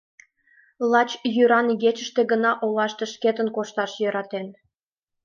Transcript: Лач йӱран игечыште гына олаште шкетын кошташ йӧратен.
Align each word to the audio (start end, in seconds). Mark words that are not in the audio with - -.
Лач 0.91 1.09
йӱран 1.35 1.67
игечыште 1.73 2.21
гына 2.31 2.51
олаште 2.65 3.05
шкетын 3.13 3.47
кошташ 3.55 3.91
йӧратен. 4.01 4.47